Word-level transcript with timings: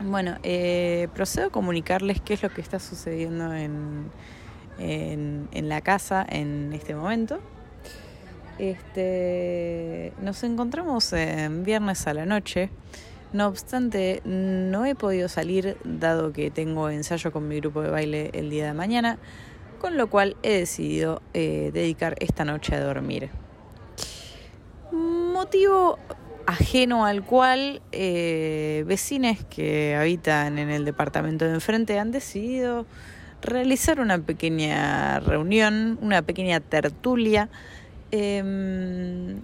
Bueno, 0.00 0.36
procedo 1.14 1.48
a 1.48 1.50
comunicarles 1.50 2.22
qué 2.22 2.32
es 2.32 2.42
lo 2.42 2.48
que 2.48 2.62
está 2.62 2.78
sucediendo 2.78 3.52
en, 3.52 4.10
en, 4.78 5.48
en 5.52 5.68
la 5.68 5.82
casa 5.82 6.24
en 6.26 6.72
este 6.72 6.94
momento. 6.94 7.38
Este, 8.58 10.14
nos 10.22 10.42
encontramos 10.42 11.12
en 11.12 11.62
viernes 11.62 12.06
a 12.06 12.14
la 12.14 12.24
noche. 12.24 12.70
No 13.34 13.48
obstante, 13.48 14.22
no 14.24 14.86
he 14.86 14.94
podido 14.94 15.28
salir 15.28 15.76
dado 15.84 16.32
que 16.32 16.50
tengo 16.50 16.88
ensayo 16.88 17.30
con 17.30 17.46
mi 17.46 17.56
grupo 17.60 17.82
de 17.82 17.90
baile 17.90 18.30
el 18.32 18.48
día 18.48 18.68
de 18.68 18.72
mañana, 18.72 19.18
con 19.82 19.98
lo 19.98 20.08
cual 20.08 20.38
he 20.42 20.60
decidido 20.60 21.20
eh, 21.34 21.72
dedicar 21.74 22.14
esta 22.20 22.46
noche 22.46 22.74
a 22.74 22.80
dormir. 22.80 23.28
Motivo 25.36 25.98
ajeno 26.46 27.04
al 27.04 27.22
cual 27.22 27.82
eh, 27.92 28.84
vecinos 28.86 29.36
que 29.50 29.94
habitan 29.94 30.58
en 30.58 30.70
el 30.70 30.86
departamento 30.86 31.44
de 31.44 31.52
enfrente 31.52 31.98
han 31.98 32.10
decidido 32.10 32.86
realizar 33.42 34.00
una 34.00 34.18
pequeña 34.18 35.20
reunión, 35.20 35.98
una 36.00 36.22
pequeña 36.22 36.60
tertulia, 36.60 37.50
em, 38.12 39.42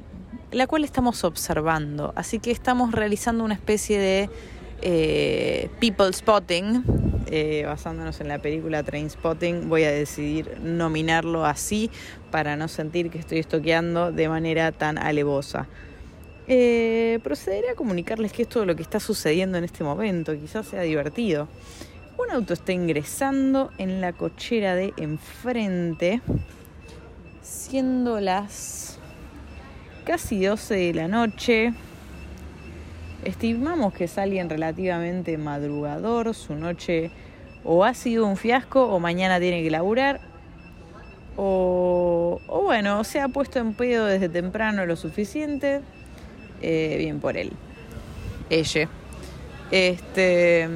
la 0.51 0.66
cual 0.66 0.84
estamos 0.84 1.24
observando. 1.24 2.15
Así 2.16 2.38
que 2.38 2.52
estamos 2.52 2.93
realizando 2.93 3.45
una 3.45 3.52
especie 3.52 3.98
de 3.98 4.30
eh, 4.80 5.68
people 5.79 6.10
spotting, 6.15 7.12
eh, 7.34 7.64
basándonos 7.64 8.20
en 8.20 8.28
la 8.28 8.41
película 8.41 8.82
Train 8.82 9.09
Spotting. 9.09 9.70
Voy 9.70 9.84
a 9.84 9.90
decidir 9.90 10.60
nominarlo 10.60 11.46
así 11.46 11.90
para 12.30 12.56
no 12.56 12.68
sentir 12.68 13.09
que 13.09 13.18
estoy 13.18 13.38
estoqueando 13.38 14.12
de 14.12 14.28
manera 14.28 14.70
tan 14.70 14.98
alevosa. 14.98 15.66
Eh, 16.46 17.20
procederé 17.24 17.70
a 17.70 17.74
comunicarles 17.74 18.32
que 18.32 18.42
es 18.42 18.48
todo 18.51 18.66
lo 18.66 18.76
que 18.76 18.82
está 18.82 19.01
sucediendo 19.01 19.57
en 19.57 19.65
este 19.65 19.82
momento, 19.82 20.38
quizás 20.38 20.66
sea 20.66 20.82
divertido. 20.82 21.48
Un 22.18 22.30
auto 22.30 22.52
está 22.52 22.73
ingresando 22.73 23.70
en 23.79 24.02
la 24.02 24.12
cochera 24.12 24.74
de 24.74 24.92
enfrente, 24.98 26.20
siendo 27.40 28.20
las 28.20 28.98
casi 30.04 30.45
12 30.45 30.74
de 30.74 30.92
la 30.92 31.09
noche. 31.09 31.73
Estimamos 33.24 33.95
que 33.95 34.04
es 34.04 34.18
alguien 34.18 34.51
relativamente 34.51 35.38
madrugador, 35.38 36.34
su 36.34 36.54
noche 36.54 37.10
o 37.64 37.84
ha 37.84 37.95
sido 37.95 38.26
un 38.26 38.37
fiasco 38.37 38.84
o 38.84 38.98
mañana 38.98 39.38
tiene 39.38 39.62
que 39.62 39.70
laburar. 39.70 40.20
O, 41.37 42.40
o 42.46 42.62
bueno, 42.62 43.04
se 43.04 43.20
ha 43.20 43.29
puesto 43.29 43.59
en 43.59 43.74
pedo 43.74 44.06
desde 44.06 44.29
temprano 44.29 44.84
lo 44.84 44.96
suficiente 44.96 45.80
eh, 46.60 46.96
bien 46.98 47.20
por 47.20 47.37
él. 47.37 47.52
Ella. 48.51 48.88
Este. 49.70 50.68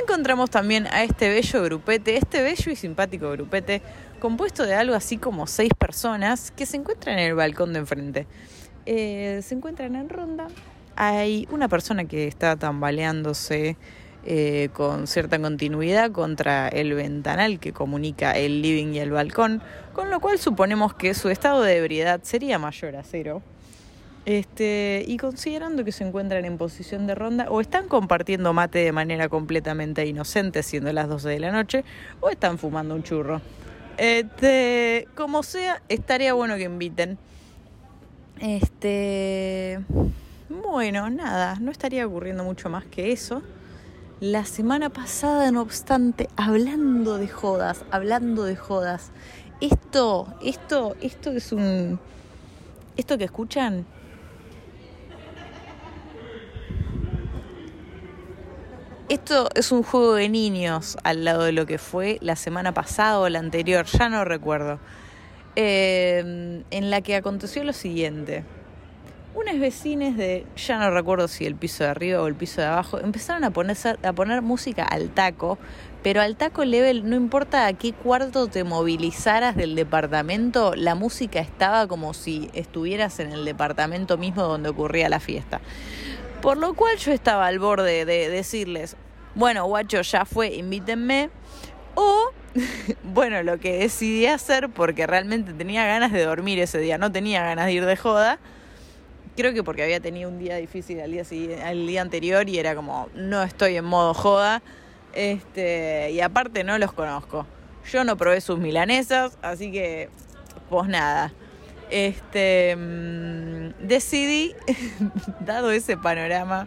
Encontramos 0.00 0.50
también 0.50 0.86
a 0.88 1.02
este 1.02 1.28
bello 1.28 1.62
grupete, 1.62 2.16
este 2.16 2.42
bello 2.42 2.70
y 2.70 2.76
simpático 2.76 3.30
grupete, 3.30 3.82
compuesto 4.20 4.64
de 4.64 4.74
algo 4.74 4.94
así 4.94 5.16
como 5.16 5.46
seis 5.46 5.70
personas 5.76 6.50
que 6.50 6.66
se 6.66 6.76
encuentran 6.76 7.18
en 7.18 7.26
el 7.26 7.34
balcón 7.34 7.72
de 7.72 7.78
enfrente. 7.80 8.26
Eh, 8.84 9.40
se 9.42 9.54
encuentran 9.54 9.96
en 9.96 10.08
ronda. 10.08 10.48
Hay 10.96 11.46
una 11.50 11.68
persona 11.68 12.06
que 12.06 12.26
está 12.26 12.56
tambaleándose 12.56 13.76
eh, 14.24 14.70
con 14.72 15.06
cierta 15.06 15.38
continuidad 15.38 16.10
contra 16.10 16.68
el 16.68 16.94
ventanal 16.94 17.60
que 17.60 17.72
comunica 17.72 18.32
el 18.32 18.60
living 18.60 18.94
y 18.94 18.98
el 18.98 19.12
balcón, 19.12 19.62
con 19.92 20.10
lo 20.10 20.18
cual 20.18 20.38
suponemos 20.38 20.94
que 20.94 21.14
su 21.14 21.28
estado 21.28 21.62
de 21.62 21.76
ebriedad 21.76 22.20
sería 22.24 22.58
mayor 22.58 22.96
a 22.96 23.04
cero. 23.04 23.40
Este, 24.24 25.04
y 25.06 25.18
considerando 25.18 25.84
que 25.84 25.92
se 25.92 26.02
encuentran 26.02 26.44
en 26.44 26.58
posición 26.58 27.06
de 27.06 27.14
ronda, 27.14 27.46
o 27.48 27.60
están 27.60 27.86
compartiendo 27.86 28.52
mate 28.52 28.80
de 28.80 28.90
manera 28.90 29.28
completamente 29.28 30.04
inocente, 30.04 30.64
siendo 30.64 30.92
las 30.92 31.08
12 31.08 31.28
de 31.28 31.38
la 31.38 31.52
noche, 31.52 31.84
o 32.20 32.28
están 32.28 32.58
fumando 32.58 32.96
un 32.96 33.04
churro. 33.04 33.40
Este, 33.96 35.06
como 35.14 35.44
sea, 35.44 35.80
estaría 35.88 36.34
bueno 36.34 36.56
que 36.56 36.64
inviten. 36.64 37.18
Este, 38.40 39.78
bueno, 40.48 41.10
nada, 41.10 41.56
no 41.60 41.70
estaría 41.70 42.06
ocurriendo 42.06 42.44
mucho 42.44 42.68
más 42.68 42.84
que 42.84 43.12
eso. 43.12 43.42
La 44.20 44.44
semana 44.44 44.90
pasada, 44.90 45.50
no 45.50 45.60
obstante, 45.60 46.28
hablando 46.36 47.18
de 47.18 47.28
jodas, 47.28 47.84
hablando 47.90 48.44
de 48.44 48.56
jodas, 48.56 49.10
esto, 49.60 50.34
esto, 50.42 50.96
esto 51.00 51.30
es 51.30 51.52
un, 51.52 51.98
esto 52.96 53.18
que 53.18 53.24
escuchan 53.24 53.86
Esto 59.08 59.48
es 59.54 59.70
un 59.70 59.84
juego 59.84 60.14
de 60.14 60.28
niños 60.28 60.98
al 61.04 61.24
lado 61.24 61.44
de 61.44 61.52
lo 61.52 61.64
que 61.64 61.78
fue 61.78 62.18
la 62.22 62.34
semana 62.34 62.74
pasada 62.74 63.20
o 63.20 63.28
la 63.28 63.38
anterior, 63.38 63.86
ya 63.86 64.08
no 64.08 64.24
recuerdo, 64.24 64.80
eh, 65.54 66.64
en 66.68 66.90
la 66.90 67.00
que 67.02 67.14
aconteció 67.14 67.62
lo 67.62 67.72
siguiente. 67.72 68.42
Unas 69.36 69.60
vecinas 69.60 70.16
de, 70.16 70.46
ya 70.56 70.78
no 70.78 70.90
recuerdo 70.90 71.28
si 71.28 71.44
el 71.44 71.56
piso 71.56 71.84
de 71.84 71.90
arriba 71.90 72.22
o 72.22 72.26
el 72.26 72.34
piso 72.34 72.62
de 72.62 72.68
abajo, 72.68 72.98
empezaron 72.98 73.44
a, 73.44 73.50
ponerse, 73.50 73.94
a 74.02 74.12
poner 74.14 74.40
música 74.40 74.82
al 74.82 75.10
taco, 75.10 75.58
pero 76.02 76.22
al 76.22 76.36
taco 76.36 76.64
level, 76.64 77.06
no 77.06 77.16
importa 77.16 77.66
a 77.66 77.74
qué 77.74 77.92
cuarto 77.92 78.46
te 78.46 78.64
movilizaras 78.64 79.54
del 79.54 79.74
departamento, 79.74 80.74
la 80.74 80.94
música 80.94 81.38
estaba 81.40 81.86
como 81.86 82.14
si 82.14 82.48
estuvieras 82.54 83.20
en 83.20 83.30
el 83.30 83.44
departamento 83.44 84.16
mismo 84.16 84.42
donde 84.42 84.70
ocurría 84.70 85.10
la 85.10 85.20
fiesta. 85.20 85.60
Por 86.40 86.56
lo 86.56 86.72
cual 86.72 86.96
yo 86.96 87.12
estaba 87.12 87.46
al 87.46 87.58
borde 87.58 88.06
de 88.06 88.30
decirles, 88.30 88.96
bueno, 89.34 89.66
guacho, 89.66 90.00
ya 90.00 90.24
fue, 90.24 90.54
invítenme. 90.54 91.28
O, 91.94 92.30
bueno, 93.02 93.42
lo 93.42 93.60
que 93.60 93.80
decidí 93.80 94.24
hacer, 94.24 94.70
porque 94.70 95.06
realmente 95.06 95.52
tenía 95.52 95.84
ganas 95.84 96.10
de 96.10 96.24
dormir 96.24 96.58
ese 96.58 96.78
día, 96.78 96.96
no 96.96 97.12
tenía 97.12 97.42
ganas 97.42 97.66
de 97.66 97.72
ir 97.72 97.84
de 97.84 97.96
joda. 97.98 98.38
Creo 99.36 99.52
que 99.52 99.62
porque 99.62 99.82
había 99.82 100.00
tenido 100.00 100.30
un 100.30 100.38
día 100.38 100.56
difícil 100.56 101.00
al 101.00 101.10
día, 101.86 102.00
anterior 102.00 102.48
y 102.48 102.58
era 102.58 102.74
como, 102.74 103.08
no 103.14 103.42
estoy 103.42 103.76
en 103.76 103.84
modo 103.84 104.14
joda. 104.14 104.62
Este, 105.12 106.10
y 106.12 106.20
aparte 106.20 106.64
no 106.64 106.78
los 106.78 106.92
conozco. 106.92 107.46
Yo 107.90 108.04
no 108.04 108.16
probé 108.16 108.40
sus 108.40 108.58
milanesas, 108.58 109.38
así 109.42 109.70
que, 109.70 110.08
pues 110.68 110.88
nada. 110.88 111.32
Este, 111.90 112.74
mm, 112.76 113.86
decidí, 113.86 114.54
dado 115.40 115.70
ese 115.70 115.96
panorama, 115.96 116.66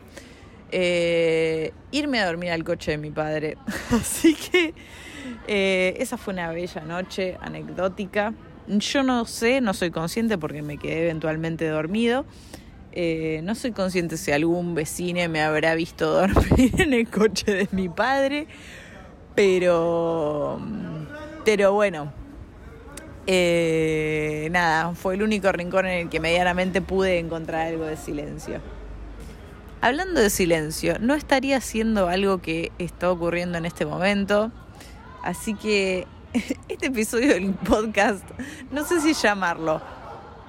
eh, 0.71 1.73
irme 1.91 2.19
a 2.19 2.25
dormir 2.27 2.51
al 2.51 2.63
coche 2.63 2.91
de 2.91 2.97
mi 2.97 3.11
padre. 3.11 3.57
Así 3.91 4.35
que 4.35 4.73
eh, 5.47 5.95
esa 5.97 6.17
fue 6.17 6.33
una 6.33 6.51
bella 6.51 6.81
noche 6.81 7.37
anecdótica. 7.41 8.33
Yo 8.69 9.01
no 9.01 9.25
sé, 9.25 9.61
no 9.61 9.73
soy 9.73 9.89
consciente 9.89 10.37
porque 10.37 10.61
me 10.61 10.77
quedé 10.77 11.03
eventualmente 11.03 11.67
dormido. 11.67 12.25
Eh, 12.91 13.41
no 13.43 13.55
soy 13.55 13.71
consciente 13.71 14.15
si 14.15 14.31
algún 14.31 14.75
vecino 14.75 15.27
me 15.27 15.41
habrá 15.41 15.73
visto 15.73 16.11
dormir 16.11 16.79
en 16.79 16.93
el 16.93 17.09
coche 17.09 17.51
de 17.51 17.67
mi 17.71 17.89
padre. 17.89 18.47
Pero, 19.33 20.59
pero 21.45 21.73
bueno, 21.73 22.13
eh, 23.25 24.49
nada, 24.51 24.93
fue 24.93 25.15
el 25.15 25.23
único 25.23 25.51
rincón 25.51 25.85
en 25.85 25.99
el 25.99 26.09
que 26.09 26.19
medianamente 26.19 26.81
pude 26.81 27.19
encontrar 27.19 27.67
algo 27.67 27.85
de 27.85 27.97
silencio. 27.97 28.59
Hablando 29.81 30.19
de 30.19 30.29
silencio, 30.29 30.99
no 30.99 31.15
estaría 31.15 31.57
haciendo 31.57 32.07
algo 32.09 32.39
que 32.39 32.71
está 32.79 33.11
ocurriendo 33.11 33.57
en 33.57 33.65
este 33.65 33.85
momento. 33.85 34.51
Así 35.23 35.53
que 35.55 36.05
este 36.67 36.87
episodio 36.87 37.33
del 37.33 37.53
podcast, 37.53 38.23
no 38.71 38.85
sé 38.85 39.01
si 39.01 39.13
llamarlo 39.13 39.81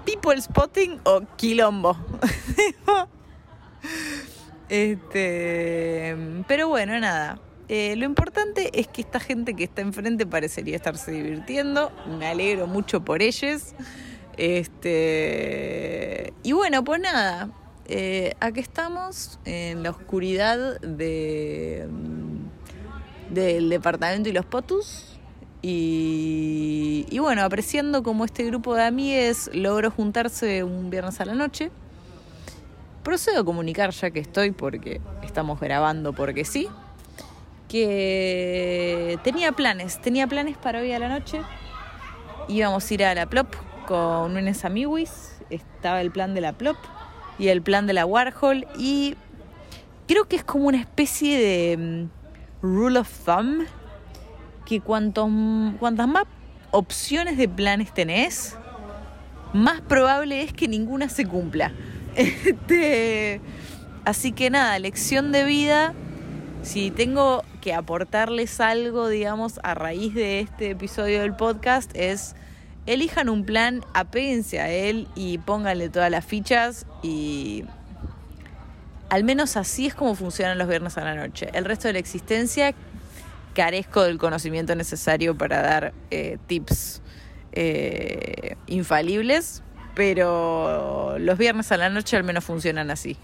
People 0.05 0.41
Spotting 0.41 1.01
o 1.05 1.23
Quilombo. 1.37 1.97
este, 4.69 6.17
pero 6.47 6.69
bueno, 6.69 6.99
nada. 7.01 7.41
Eh, 7.69 7.95
lo 7.97 8.05
importante 8.05 8.79
es 8.79 8.89
que 8.89 9.01
esta 9.03 9.21
gente 9.21 9.55
que 9.55 9.65
está 9.65 9.81
enfrente 9.81 10.27
parecería 10.27 10.77
estarse 10.77 11.13
divirtiendo. 11.13 11.93
Me 12.19 12.27
alegro 12.27 12.67
mucho 12.67 13.03
por 13.05 13.23
ellos. 13.23 13.75
Este, 14.37 15.55
y 16.43 16.53
bueno, 16.53 16.85
pues 16.85 17.01
nada. 17.01 17.49
Eh, 17.87 18.35
aquí 18.41 18.61
estamos 18.61 19.39
en 19.45 19.83
la 19.83 19.91
oscuridad 19.91 20.81
de, 20.81 21.89
del 23.31 23.69
departamento 23.69 24.29
y 24.29 24.33
los 24.33 24.45
potus. 24.45 25.10
Y, 25.63 27.19
bueno, 27.19 27.43
apreciando 27.43 28.03
como 28.03 28.25
este 28.25 28.45
grupo 28.45 28.75
de 28.75 28.85
amigues 28.85 29.51
logró 29.53 29.91
juntarse 29.91 30.65
un 30.65 30.91
viernes 30.91 31.21
a 31.21 31.25
la 31.25 31.35
noche. 31.35 31.71
Procedo 33.03 33.41
a 33.41 33.45
comunicar 33.45 33.91
ya 33.91 34.11
que 34.11 34.21
estoy 34.21 34.53
porque 34.53 35.01
estamos 35.23 35.61
grabando 35.61 36.13
porque 36.13 36.45
sí 36.45 36.69
que 37.71 39.17
tenía 39.23 39.53
planes, 39.53 40.01
tenía 40.01 40.27
planes 40.27 40.59
para 40.59 40.81
hoy 40.81 40.93
a 40.93 40.99
la 40.99 41.09
noche. 41.09 41.41
Íbamos 42.49 42.91
a 42.91 42.95
ir 42.95 43.05
a 43.05 43.15
la 43.15 43.27
Plop 43.27 43.55
con 43.87 44.37
unos 44.37 44.65
amiguis. 44.65 45.39
Estaba 45.51 46.01
el 46.01 46.11
plan 46.11 46.35
de 46.35 46.41
la 46.41 46.53
Plop 46.53 46.77
y 47.39 47.49
el 47.49 47.63
plan 47.63 47.87
de 47.87 47.93
la 47.93 48.07
Warhol. 48.07 48.67
Y 48.77 49.15
creo 50.09 50.25
que 50.25 50.35
es 50.35 50.45
como 50.45 50.67
una 50.67 50.81
especie 50.81 51.39
de 51.39 51.77
mm, 51.77 52.67
rule 52.67 52.99
of 52.99 53.09
thumb. 53.25 53.67
Que 54.71 54.81
cuantos, 54.81 55.29
cuantas 55.81 56.07
más 56.07 56.27
opciones 56.71 57.37
de 57.37 57.49
planes 57.49 57.93
tenés, 57.93 58.57
más 59.53 59.81
probable 59.81 60.45
es 60.45 60.53
que 60.53 60.69
ninguna 60.69 61.09
se 61.09 61.27
cumpla. 61.27 61.73
Este, 62.15 63.41
así 64.05 64.31
que 64.31 64.49
nada, 64.49 64.79
lección 64.79 65.33
de 65.33 65.43
vida. 65.43 65.93
Si 66.63 66.93
tengo 66.93 67.43
que 67.61 67.75
aportarles 67.75 68.61
algo, 68.61 69.09
digamos, 69.09 69.59
a 69.65 69.75
raíz 69.75 70.15
de 70.15 70.39
este 70.39 70.71
episodio 70.71 71.23
del 71.23 71.35
podcast, 71.35 71.91
es 71.97 72.37
elijan 72.87 73.29
un 73.29 73.45
plan, 73.45 73.85
apéguense 73.93 74.61
a 74.61 74.71
él 74.71 75.09
y 75.17 75.39
pónganle 75.39 75.89
todas 75.89 76.13
las 76.13 76.25
fichas 76.25 76.87
y 77.03 77.65
al 79.09 79.25
menos 79.25 79.57
así 79.57 79.89
es 79.89 79.97
como 79.97 80.15
funcionan 80.15 80.59
los 80.59 80.69
viernes 80.69 80.97
a 80.97 81.03
la 81.03 81.17
noche. 81.17 81.51
El 81.55 81.65
resto 81.65 81.89
de 81.89 81.95
la 81.95 81.99
existencia 81.99 82.73
carezco 83.61 84.03
del 84.05 84.17
conocimiento 84.17 84.75
necesario 84.75 85.37
para 85.37 85.61
dar 85.61 85.93
eh, 86.11 86.39
tips 86.47 87.03
eh, 87.53 88.57
infalibles, 88.69 89.63
pero 89.95 91.19
los 91.19 91.37
viernes 91.37 91.71
a 91.71 91.77
la 91.77 91.91
noche 91.91 92.17
al 92.17 92.25
menos 92.25 92.43
funcionan 92.43 92.91
así. 92.91 93.19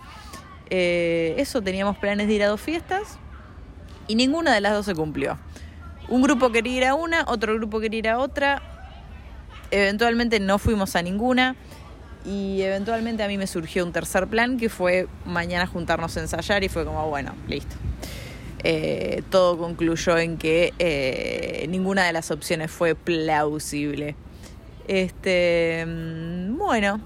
Eh, 0.68 1.36
eso, 1.38 1.62
teníamos 1.62 1.96
planes 1.96 2.26
de 2.28 2.34
ir 2.34 2.42
a 2.42 2.48
dos 2.48 2.60
fiestas 2.60 3.18
y 4.08 4.14
ninguna 4.14 4.52
de 4.52 4.60
las 4.60 4.74
dos 4.74 4.84
se 4.84 4.94
cumplió. 4.94 5.38
Un 6.10 6.20
grupo 6.20 6.52
quería 6.52 6.76
ir 6.76 6.84
a 6.84 6.94
una, 6.94 7.24
otro 7.28 7.54
grupo 7.54 7.80
quería 7.80 7.98
ir 7.98 8.08
a 8.10 8.18
otra. 8.18 8.60
Eventualmente 9.70 10.38
no 10.38 10.58
fuimos 10.58 10.96
a 10.96 11.02
ninguna 11.02 11.56
y 12.26 12.60
eventualmente 12.60 13.22
a 13.22 13.28
mí 13.28 13.38
me 13.38 13.46
surgió 13.46 13.86
un 13.86 13.92
tercer 13.92 14.26
plan 14.26 14.58
que 14.58 14.68
fue 14.68 15.08
mañana 15.24 15.66
juntarnos 15.66 16.14
a 16.18 16.20
ensayar 16.20 16.62
y 16.62 16.68
fue 16.68 16.84
como, 16.84 17.08
bueno, 17.08 17.34
listo. 17.48 17.74
Eh, 18.64 19.22
todo 19.30 19.58
concluyó 19.58 20.18
en 20.18 20.38
que 20.38 20.72
eh, 20.78 21.66
ninguna 21.68 22.04
de 22.04 22.12
las 22.12 22.30
opciones 22.30 22.70
fue 22.70 22.94
plausible. 22.94 24.16
Este, 24.88 25.84
mm, 25.86 26.56
bueno, 26.56 27.00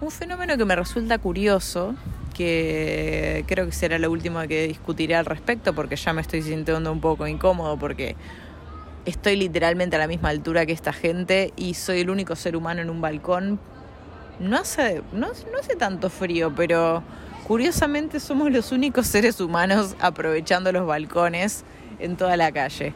un 0.00 0.10
fenómeno 0.10 0.56
que 0.56 0.64
me 0.64 0.76
resulta 0.76 1.18
curioso, 1.18 1.94
que 2.34 3.44
creo 3.46 3.66
que 3.66 3.72
será 3.72 3.98
lo 3.98 4.10
último 4.10 4.40
que 4.42 4.66
discutiré 4.66 5.14
al 5.14 5.26
respecto, 5.26 5.74
porque 5.74 5.96
ya 5.96 6.12
me 6.12 6.20
estoy 6.20 6.42
sintiendo 6.42 6.90
un 6.90 7.00
poco 7.00 7.26
incómodo, 7.26 7.76
porque 7.76 8.16
estoy 9.04 9.36
literalmente 9.36 9.96
a 9.96 9.98
la 9.98 10.06
misma 10.06 10.30
altura 10.30 10.66
que 10.66 10.72
esta 10.72 10.92
gente 10.92 11.52
y 11.56 11.74
soy 11.74 12.00
el 12.00 12.10
único 12.10 12.36
ser 12.36 12.56
humano 12.56 12.80
en 12.82 12.90
un 12.90 13.00
balcón. 13.00 13.60
No 14.40 14.58
hace, 14.58 15.02
no, 15.12 15.28
no 15.28 15.58
hace 15.60 15.76
tanto 15.76 16.10
frío, 16.10 16.52
pero 16.54 17.02
Curiosamente 17.46 18.20
somos 18.20 18.52
los 18.52 18.70
únicos 18.70 19.08
seres 19.08 19.40
humanos 19.40 19.96
aprovechando 20.00 20.70
los 20.70 20.86
balcones 20.86 21.64
en 21.98 22.16
toda 22.16 22.36
la 22.36 22.52
calle. 22.52 22.94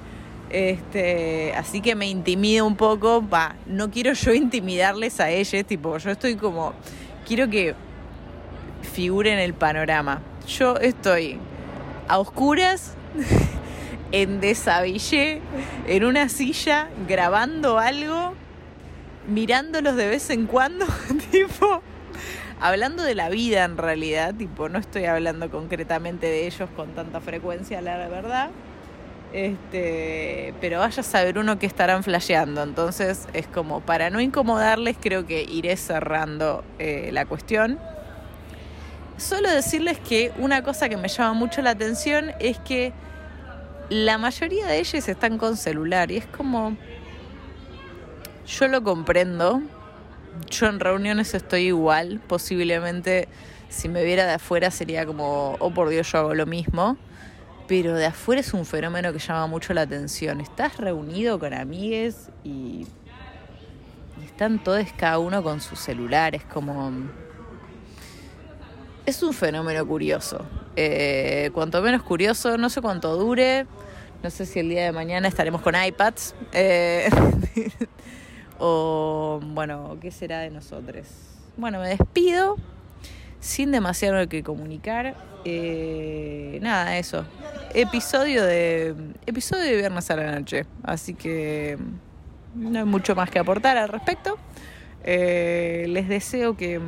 Este, 0.50 1.52
así 1.56 1.80
que 1.80 1.96
me 1.96 2.08
intimida 2.08 2.62
un 2.62 2.76
poco, 2.76 3.28
va, 3.28 3.56
no 3.66 3.90
quiero 3.90 4.12
yo 4.12 4.32
intimidarles 4.32 5.18
a 5.18 5.30
ellos, 5.30 5.66
tipo, 5.66 5.98
yo 5.98 6.10
estoy 6.10 6.36
como, 6.36 6.72
quiero 7.26 7.50
que 7.50 7.74
figuren 8.82 9.38
el 9.40 9.54
panorama. 9.54 10.22
Yo 10.46 10.76
estoy 10.76 11.40
a 12.06 12.18
oscuras, 12.18 12.94
en 14.12 14.40
desabillé, 14.40 15.40
en 15.88 16.04
una 16.04 16.28
silla, 16.28 16.88
grabando 17.08 17.80
algo, 17.80 18.34
mirándolos 19.28 19.96
de 19.96 20.06
vez 20.06 20.30
en 20.30 20.46
cuando, 20.46 20.86
tipo, 21.32 21.82
hablando 22.60 23.02
de 23.02 23.14
la 23.14 23.28
vida 23.28 23.64
en 23.64 23.76
realidad, 23.76 24.34
tipo, 24.34 24.68
no 24.68 24.78
estoy 24.78 25.04
hablando 25.04 25.50
concretamente 25.50 26.26
de 26.26 26.46
ellos 26.46 26.68
con 26.76 26.90
tanta 26.94 27.20
frecuencia, 27.20 27.80
la 27.80 28.08
verdad. 28.08 28.50
Este, 29.32 30.54
pero 30.60 30.78
vaya 30.78 31.00
a 31.00 31.04
saber 31.04 31.38
uno 31.38 31.58
que 31.58 31.66
estarán 31.66 32.02
flasheando. 32.02 32.62
Entonces 32.62 33.28
es 33.32 33.46
como, 33.46 33.80
para 33.80 34.10
no 34.10 34.20
incomodarles, 34.20 34.96
creo 35.00 35.26
que 35.26 35.42
iré 35.42 35.76
cerrando 35.76 36.64
eh, 36.78 37.10
la 37.12 37.26
cuestión. 37.26 37.78
Solo 39.18 39.50
decirles 39.50 39.98
que 39.98 40.32
una 40.38 40.62
cosa 40.62 40.88
que 40.88 40.96
me 40.96 41.08
llama 41.08 41.32
mucho 41.32 41.62
la 41.62 41.70
atención 41.70 42.32
es 42.38 42.58
que 42.58 42.92
la 43.88 44.18
mayoría 44.18 44.66
de 44.66 44.78
ellos 44.78 45.08
están 45.08 45.38
con 45.38 45.56
celular 45.56 46.10
y 46.10 46.16
es 46.18 46.26
como, 46.26 46.76
yo 48.46 48.68
lo 48.68 48.82
comprendo, 48.82 49.62
yo 50.50 50.66
en 50.66 50.80
reuniones 50.80 51.34
estoy 51.34 51.66
igual, 51.68 52.20
posiblemente 52.26 53.28
si 53.68 53.88
me 53.88 54.04
viera 54.04 54.26
de 54.26 54.34
afuera 54.34 54.70
sería 54.70 55.04
como, 55.06 55.56
oh 55.58 55.70
por 55.70 55.88
Dios, 55.88 56.10
yo 56.10 56.18
hago 56.18 56.34
lo 56.34 56.46
mismo. 56.46 56.96
Pero 57.66 57.94
de 57.94 58.06
afuera 58.06 58.40
es 58.40 58.54
un 58.54 58.64
fenómeno 58.64 59.12
que 59.12 59.18
llama 59.18 59.46
mucho 59.48 59.74
la 59.74 59.82
atención. 59.82 60.40
Estás 60.40 60.76
reunido 60.76 61.38
con 61.38 61.52
amigues 61.52 62.30
y, 62.44 62.86
están 64.24 64.62
todos 64.62 64.86
cada 64.96 65.18
uno 65.18 65.42
con 65.42 65.60
sus 65.60 65.78
celulares, 65.78 66.42
como... 66.44 66.92
Es 69.04 69.22
un 69.22 69.32
fenómeno 69.32 69.86
curioso. 69.86 70.44
Eh, 70.74 71.50
cuanto 71.54 71.80
menos 71.80 72.02
curioso, 72.02 72.58
no 72.58 72.68
sé 72.68 72.80
cuánto 72.82 73.16
dure. 73.16 73.66
No 74.22 74.30
sé 74.30 74.46
si 74.46 74.58
el 74.58 74.68
día 74.68 74.84
de 74.84 74.92
mañana 74.92 75.28
estaremos 75.28 75.62
con 75.62 75.74
iPads. 75.74 76.34
Eh, 76.52 77.08
O, 78.58 79.40
bueno, 79.42 79.98
¿qué 80.00 80.10
será 80.10 80.40
de 80.40 80.50
nosotros? 80.50 81.06
Bueno, 81.56 81.80
me 81.80 81.88
despido 81.88 82.56
sin 83.40 83.70
demasiado 83.70 84.28
que 84.28 84.42
comunicar. 84.42 85.14
Eh, 85.44 86.58
nada, 86.62 86.98
eso. 86.98 87.24
Episodio 87.74 88.44
de, 88.44 88.94
episodio 89.26 89.64
de 89.64 89.76
Viernes 89.76 90.10
a 90.10 90.16
la 90.16 90.38
Noche. 90.38 90.66
Así 90.82 91.14
que 91.14 91.78
no 92.54 92.78
hay 92.78 92.84
mucho 92.84 93.14
más 93.14 93.30
que 93.30 93.38
aportar 93.38 93.76
al 93.76 93.88
respecto. 93.88 94.38
Eh, 95.04 95.86
les 95.88 96.08
deseo 96.08 96.56
que, 96.56 96.80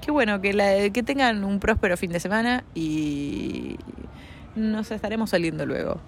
que 0.00 0.10
bueno, 0.10 0.40
que, 0.40 0.52
la, 0.52 0.88
que 0.90 1.02
tengan 1.02 1.42
un 1.42 1.58
próspero 1.58 1.96
fin 1.96 2.12
de 2.12 2.20
semana 2.20 2.64
y 2.74 3.76
nos 4.54 4.90
estaremos 4.90 5.30
saliendo 5.30 5.66
luego. 5.66 6.00